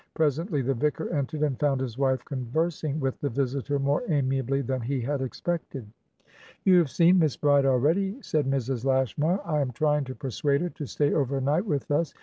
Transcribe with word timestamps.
Presently 0.15 0.63
the 0.63 0.73
vicar 0.73 1.09
entered, 1.11 1.43
and 1.43 1.59
found 1.59 1.79
his 1.79 1.95
wife 1.95 2.25
conversing 2.25 2.99
with 2.99 3.21
the 3.21 3.29
visitor 3.29 3.77
more 3.77 4.01
amiably 4.09 4.61
than 4.61 4.81
he 4.81 5.01
had 5.01 5.21
expected. 5.21 5.85
"You 6.65 6.79
have 6.79 6.89
seen 6.89 7.19
Miss 7.19 7.37
Bride 7.37 7.67
already," 7.67 8.19
said 8.23 8.47
Mrs. 8.47 8.83
Lashmar. 8.83 9.41
"I 9.45 9.61
am 9.61 9.69
trying 9.71 10.05
to 10.05 10.15
persuade 10.15 10.61
her 10.61 10.69
to 10.69 10.87
stay 10.87 11.13
over 11.13 11.39
night 11.39 11.67
with 11.67 11.91
us. 11.91 12.15